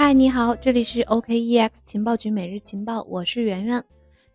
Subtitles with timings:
[0.00, 3.82] 嗨，你好，这里是 OKEX 情报局每日情报，我是圆圆。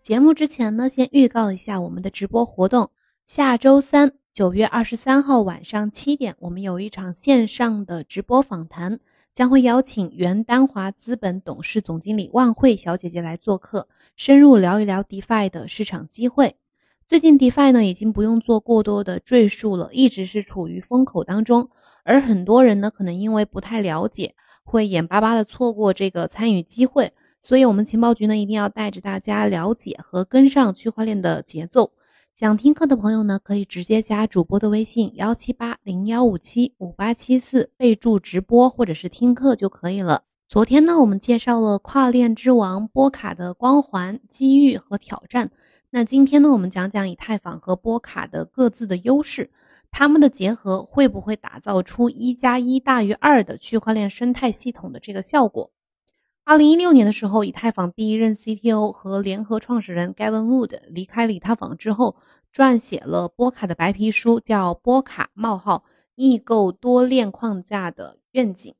[0.02, 2.92] 节目之前呢，先预告一下我们的直播活动。
[3.24, 9.00] 下周三，九月二十三号晚上七点，我们有一场线上的直播访谈，
[9.34, 13.88] 将会邀请原丹华资本董事总经理万慧小姐姐来做客，
[14.18, 16.58] 深入聊一聊 DeFi 的市场机会。
[17.08, 21.70] 最近 DeFi 呢，已经不用做过多的赘述了，一直是处于风口当中，
[22.04, 24.36] 而很多人呢，可能因为不太了解。
[24.64, 31.92] 会眼巴巴的错过这个参与机会，所以，我们情报局呢一定要带着大家了解和跟上区块链的节奏。
[32.34, 40.24] 想听课的朋友呢，可以直接加主播的微信幺七八零幺五七五八七四，备注直播或者是听课就可以了。
[40.48, 45.52] 昨天呢，我们介绍了跨链之王波卡的光环、机遇和挑战。
[45.96, 49.52] 那今天呢，我们讲讲以太坊和波卡的各自的优势，
[49.92, 55.72] 它们的结合会不会打造出一加一大于二的区块链生态系统的这个效果？
[56.46, 62.16] 二零一六年的时候，以太坊第一任 CTO 和联合创始人 Gavin Wood 离开了以太坊之后，
[62.52, 65.84] 撰写了波卡的白皮书，叫《波卡冒号
[66.16, 68.74] 异构多链框架的愿景》。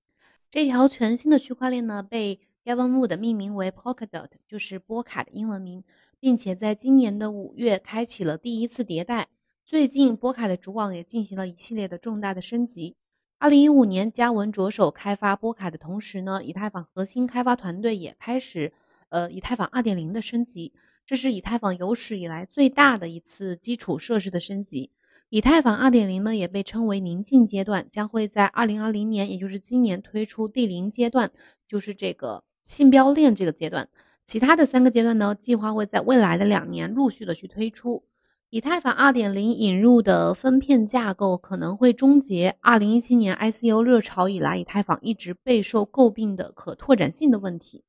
[0.50, 5.84] 这条全新的区块链呢，被 Gavin Wood 命名为 Polkadot，就是波卡的英文名。
[6.24, 9.28] 并且在今年的五月开启了第一次迭代。
[9.66, 12.96] 最近，波卡的主网也进行了一系列的重大的升级。
[13.40, 18.72] 二零一五年，嘉文着手开发波卡的同时呢，以太坊核心开发团队也开始
[19.10, 20.72] 呃以太坊二点零的升级。
[21.06, 24.92] 这是以太坊有史以来最大的一次基础设施的升级。
[25.28, 31.34] 以太坊二点零呢，也被称为宁静阶段，将会在二零二零年，也就是今年推出第零阶段，
[31.68, 33.90] 就是这个信标链这个阶段。
[34.26, 38.04] 其他的三个阶段呢，计划会在未来的两年陆续的去推出。
[38.50, 47.84] 以太坊2.0引入的分片架构可能会终结2017年 ICO 热潮以来以太坊一直备受诟病的可拓展性的问题。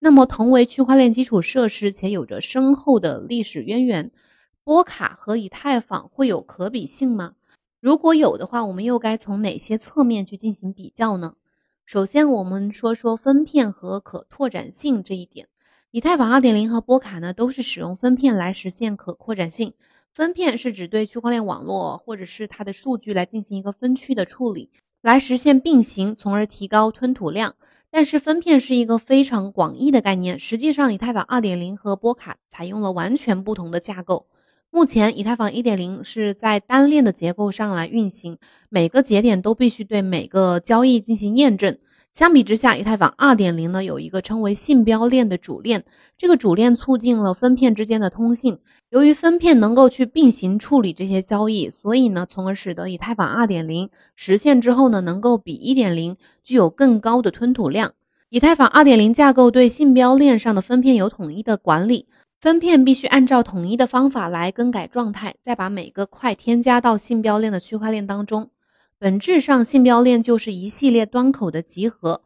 [0.00, 4.10] 那么，同为区块链基础设施且有着深厚的历史渊源，
[4.62, 7.36] 波卡和以太坊会有可比性吗？
[7.80, 11.36] 如果有的话，我们又该从哪些侧面去进行比较呢？
[11.86, 15.48] 首先，我们说说分片和可拓展性这一点。
[15.94, 19.74] 以太坊2.0和波卡呢，都是使用分片来实现可扩展性。
[20.12, 24.70] 分片是指对区块链网络或者是它的数据来进行一个分区的处理，
[25.02, 27.54] 来实现并行，从而提高吞吐量。
[27.92, 34.26] 但是分片是一个非常广义的概念，实际上以太坊2.0和波卡采用了完全不同的架构。
[34.70, 38.36] 目前，以太坊1.0是在单链的结构上来运行，
[38.68, 41.78] 每个节点都必须对每个交易进行验证。
[42.14, 45.84] 相比之下，以太坊2.0呢有一个称为信标链的主链，
[46.16, 48.56] 这个主链促进了分片之间的通信。
[48.90, 56.14] 由于分片能够去并行处理这些交易，所以呢，从而使得以太坊2.0实现之后呢，能够比1.0
[56.44, 57.94] 具有更高的吞吐量。
[58.28, 62.06] 以太坊2.0架构对信标链上的分片有统一的管理，
[62.40, 68.50] 分片必须按照统一的方法来更改状态，再把每个块添加到信标链的区块链当中。
[69.04, 72.22] 本质上，信标链就是一系列端口的集合。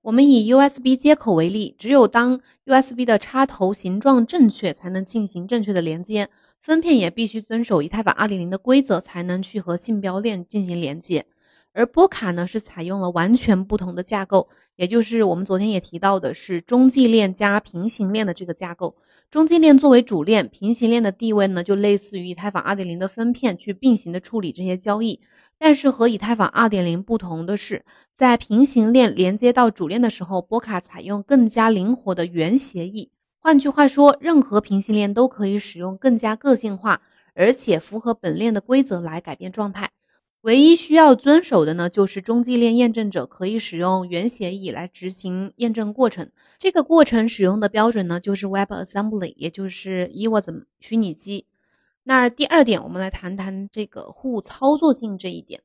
[0.00, 6.30] 我们以 USB 接口为例，只有当 USB 的插头形状正确，才能进行正确的连接。
[6.58, 11.26] 分片也必须遵守以太坊2.0的规则，才能去和信标链进行连接。
[11.74, 18.96] 而波卡呢，是采用了完全不同的架构，也就是我们昨天也提到的，是中继链加平行链的这个架构。
[19.30, 25.20] 中继链作为主链，平行链的地位呢，就类似于以太坊2.0的分片去并行的处理这些交易。
[25.64, 33.12] 但是和以太坊2.0不同的是，在平行链连接到主链的时候，波卡采用更加灵活的原协议。
[33.38, 37.00] 换句话说，任何平行链都可以使用更加个性化，
[37.36, 39.92] 而且符合本链的规则来改变状态。
[40.40, 46.28] 唯一需要遵守的呢，就是中继链验证者可以使用原协议来执行验证过程。
[46.58, 51.46] 这个过程使用的标准呢，就是 WebAssembly，也就是 EWASM 虚拟机。
[52.04, 55.62] 那第二点，我们来谈谈这个互操作性这一点。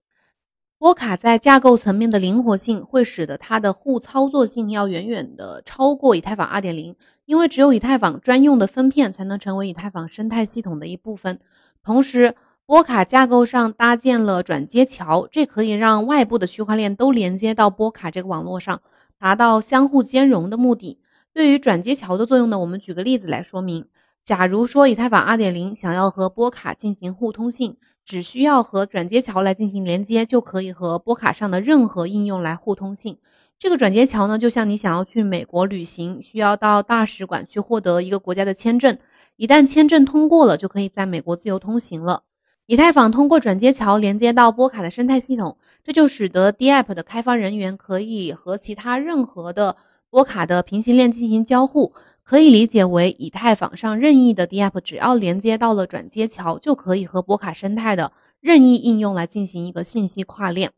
[0.77, 6.95] 波卡在架构层面的灵活性，会使得它的互操作性要远远的超过以太坊2.0，
[7.25, 11.39] 因为只有以太坊专用的分片才能成为以太坊生态系统的一部分。
[11.83, 12.35] 同时，
[12.67, 18.83] 波卡架构上搭建了转接桥，这可以让外部的区块链都连接到波卡这个网络上，
[19.17, 20.99] 达到相互兼容的目的。
[21.33, 23.87] 对于转接桥的作用呢，我们举个例子来说明。
[24.27, 33.19] 假如说以太坊2.0想要和波卡进行互通信，只需要和转接桥来进行连接，就可以和波卡上的任何应用来互通信。
[33.57, 38.97] 这个转接桥呢，就像你想要去美国旅行，需要到大使馆去获得一个国家的签证，
[39.37, 42.23] 一旦签证通过了，就可以在美国自由通行了。
[42.65, 49.77] 以太坊通过转接桥连接到波卡的生态系统，这就使得 DApp 的开发人员可以和其他任何的
[50.09, 51.93] 波卡的平行链进行交互。
[52.23, 58.11] 可以理解为，以太坊上任意的 DApp 只要连接到了转接桥，就可以和波卡生态的
[58.41, 60.73] 任意应用来进行一个信息跨链。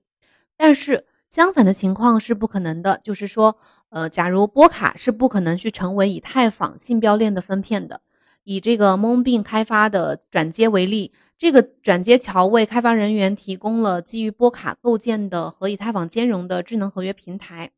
[0.56, 3.58] 但是相反的情况是不可能的，就是说，
[3.90, 8.02] 呃，假如波卡是不可能去成为以太坊信标链的分片的。
[8.44, 11.12] 以这个 Moonbeam 开发的转接为例。
[11.38, 17.72] 这个转接桥为开发人员提供了基于波卡构建的和以太坊兼容的智能合约平台。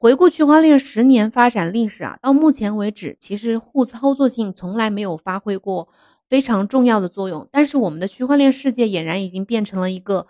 [0.00, 5.90] 回顾区块链十年发展历史啊，到目前为止，其实互操作性从来没有发挥过
[6.26, 7.46] 非常重要的作用。
[7.52, 10.26] 但是我们的区块链世界俨然已经变成了一个，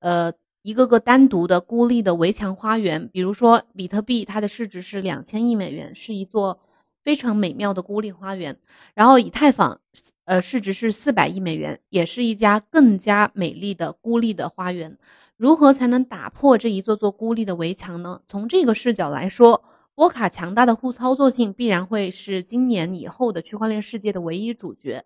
[0.00, 0.32] 呃，
[0.62, 3.08] 一个个单独的孤立的围墙花园。
[3.12, 6.58] 比如说，比特币它的市值是两千亿美元，是一座
[7.04, 8.58] 非常美妙的孤立花园。
[8.92, 9.78] 然后以太坊。
[10.24, 14.96] 呃，市值是四百亿美元，也是一家更加美丽的孤立的花园。
[15.42, 18.20] 如何才能打破这一座座孤立的围墙呢？
[18.28, 25.04] 从这个视角来说，波卡强大的互操作性必然会是今年以后的区块链世界的唯一主角。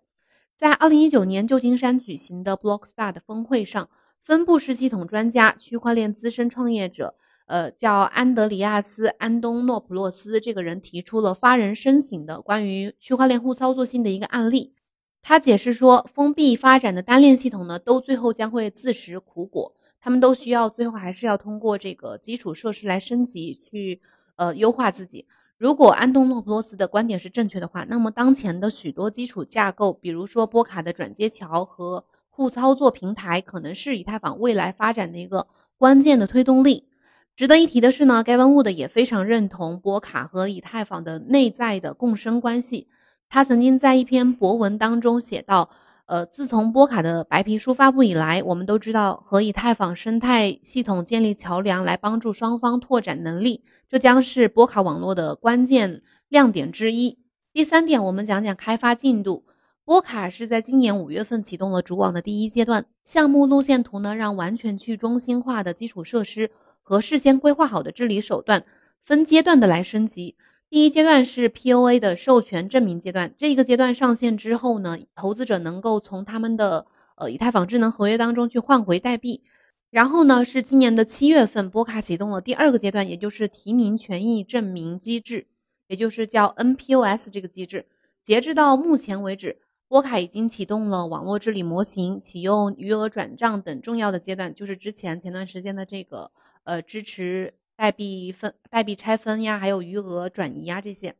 [0.55, 3.89] 在二零一九年旧金山举行的 Blockstar 的峰会上，
[4.21, 7.15] 分布式系统专家、区块链资深创业者，
[7.47, 14.75] 呃，叫安德里亚斯·安东诺普洛斯这个人提出了发人深省的关于区块链互操作性的一个案例。
[15.23, 19.73] 他解释说，封闭发展的单链系统呢，都最后将会自食苦果。
[19.99, 24.01] 他们都需要最后还是要通过这个基础设施来升级，去
[24.35, 25.25] 呃优化自己。
[25.57, 35.47] 如果安东诺普洛斯的观点是正确的话，那么当前的许多基础架构，比如说波卡的转接桥和互操作平台，可能是以太坊未来发展的一个
[35.77, 36.87] 关键的推动力。
[37.35, 42.87] 值得一提的是呢盖文物的也非常认同波卡和以太坊的内在的共生关系。
[43.27, 45.71] 他曾经在一篇博文当中写道
[46.07, 57.19] ：“呃，自从波卡的白皮书发布以来，我们都知道和以太坊生态系统建立桥梁，来帮助双方拓展能力，这将是波卡网络的关键亮点之一。”
[57.51, 59.43] 第三点，我们讲讲开发进度。
[59.83, 66.49] 波卡是在今年五月份启动了主网的第一阶段项目路线图呢，让完全去中心化的基础设施
[66.81, 68.63] 和事先规划好的治理手段
[69.01, 70.37] 分阶段的来升级。
[70.69, 76.85] 第一阶段是 POA 的授权证明阶段，这一个阶段上线之后呢，投资者能够从他们的
[77.15, 79.43] 呃以太坊智能合约当中去换回代币。
[79.89, 85.47] 然后呢，是今年的七月份，波卡启动了第二个阶段，也就是提名权益证明机制，
[85.87, 87.85] 也就是叫 NPOS 这个机制。
[88.21, 96.29] 截至到目前为止，波卡已经启动了网络治理模型、启用余额转账等重要的阶段，就是之前前段时间的这个
[96.65, 97.53] 呃支持。
[97.77, 101.15] 代币分、代币拆分呀，还有余额转移呀这些。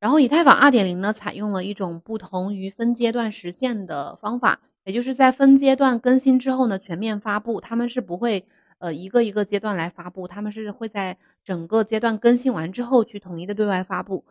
[0.00, 7.60] 然后以太坊二点零呢，采用了一种不同于分阶段实现的方法，也就是在分阶段更新之后呢，全面发布。
[7.60, 8.46] 他们是不会
[8.78, 14.24] 呃一个一个阶段来发布，他们是会在整个阶段更新完之后去统一的对外发布。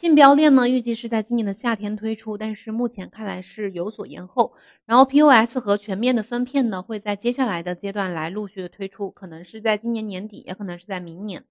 [0.00, 4.54] 信标链呢，预计是在今年的夏天推出，但是目前看来是有所延后。
[4.86, 11.44] 然后 POS 和全面的分片呢，会在接下来的阶段来陆续的推出，可能是在今年年底，也可能是在明年。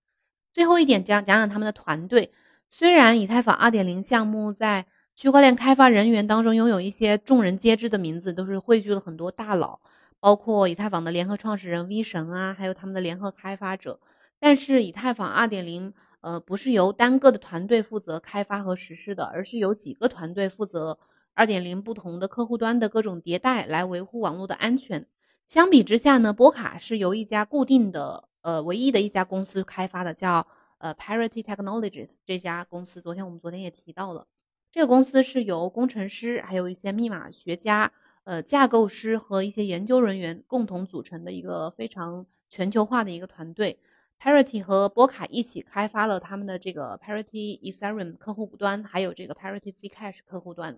[0.51, 2.31] 最后一点，讲讲讲他们的团队。
[2.67, 9.79] 虽然以太坊2.0项目在区块链开发人员当中拥有一些众人皆知的名字，都是汇聚了很多大佬，
[10.19, 13.99] 包括以太坊的联合创始人 V 神啊，还有他们的联合开发者。
[14.39, 15.93] 但是以太坊2.0。
[16.21, 20.99] 呃，不是由单个的团队负责开发和实施的，而是由几个团队负责
[21.33, 25.07] 二点零不同的客户端的各种迭代，来维护网络的安全。
[25.45, 30.45] 相比之下呢，波卡是由一家固定的，呃，唯一的一家公司开发的，叫
[30.79, 33.01] 呃 Parity Technologies 这家公司。
[33.01, 34.27] 昨天我们昨天也提到了，
[34.71, 37.91] 这个公司是由工程师，还有一些密码学家、
[38.25, 43.79] 呃架构师和一些研究人员共同组成的一个非常全球化的一个团队。
[44.21, 50.77] Parity 和波卡一起开发了他们的这个 Parity Ethereum 客户端，还有这个 Parity Zcash 客户端。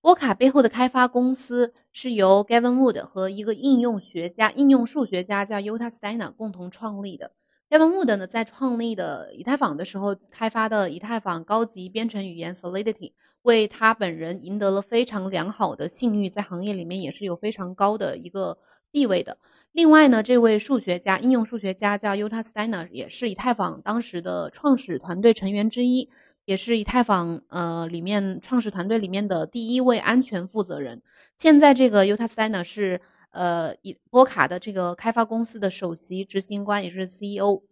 [0.00, 7.30] 波卡背后的开发公司是由 Gavin Wood 和一个应用学家、应用数学家叫 Yuta Steiner 共同创立的。
[7.68, 18.58] Evan Wood 呢，在创立的以太坊的时候开发的以太坊高级编程语言 Solidity，为他本人赢得了非常良好的信誉，在行业里面也是有非常高的一个
[18.92, 19.38] 地位的。
[19.72, 26.08] 另外呢，这位数学家，应用数学家叫 Yuta Steiner，也是以太坊当时的创始团队成员之一，
[26.44, 31.02] 也是以太坊呃里面创始团队里面的第一位安全负责人。
[31.36, 33.00] 现在这个 Yuta Steiner 是
[33.36, 37.62] 呃以波卡的这个开发公司的首席执行官，也是 CEO。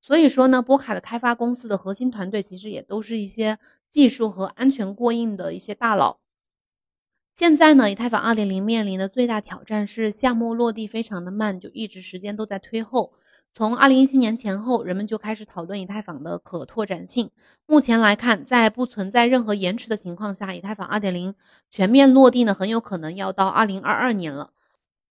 [0.00, 3.58] 所以说呢，波卡的开发公司的核心团队其实也都是一些
[3.88, 6.18] 技术和安全过硬的一些大佬。
[7.34, 13.12] 现在呢，以太坊二点零面临的最大挑战是项目落地非常的慢，就一直时间都在推后。
[13.52, 17.30] 从二零一七年前后，人们就开始讨论以太坊的可拓展性。
[17.66, 21.34] 目前来看，在不存在任何延迟的情况下，以太坊二点零
[21.70, 24.52] 全面落地呢，很有可能要到二零二二年了。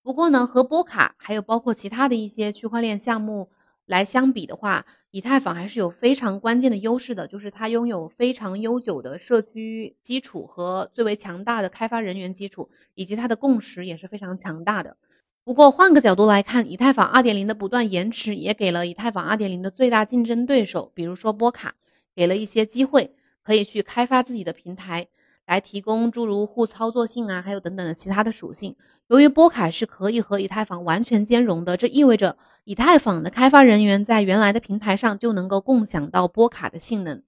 [0.06, 3.50] 不过呢，和波卡还有包括其他的一些区块链项目。
[3.88, 14.96] 来相比的话，以太坊还是有非常关键的优势的，就是它拥有非常悠久的社区基础和最为强大的开发人员基础，以及它的共识也是非常强大的。
[15.44, 21.74] 不过换个角度来看，以太坊2.0的不断延迟也给了以太坊2.0的最大竞争对手，比如说波卡，
[22.16, 25.08] 给了一些机会，可以去开发自己的平台。
[25.46, 28.76] 来提供诸如互操作性啊，还有等等的其他的属性。
[29.08, 37.22] 由于波卡是可以和以太坊完全兼容的，这意味着以太坊的开发人员在原来的平台上就能够共享到波卡的性能。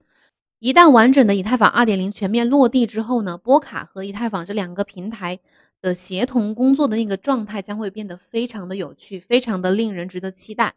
[0.58, 5.38] 一旦完整的以太坊2.0全面落地之后呢，波卡和以太坊这两个平台
[5.80, 10.74] 的协同工作的那个状态将会变得非常的有趣，非常的令人值得期待。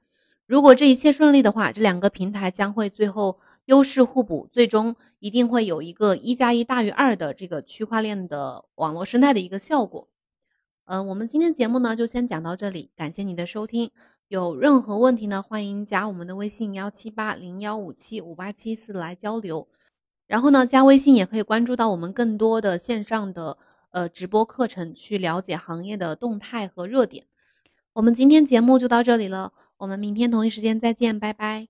[0.51, 10.09] 如果这一切顺利的话，这两个平台将会最后优势互补，最终一定会有一个一加一大于二的这个区块链的网络生态的一个效果。
[10.87, 13.91] 嗯，我们今天节目呢就先讲到这里，感谢你的收听。
[14.27, 19.69] 有任何问题呢，欢迎加我们的微信幺七八零幺五七五八七四来交流。
[20.27, 23.57] 然后呢，加微信也可以关注到我们更多的线上的
[23.91, 27.25] 呃直播课程，去了解行业的动态和热点。
[27.93, 29.53] 我们今天节目就到这里了。
[29.81, 31.67] 我们明天同一时间再见，拜拜。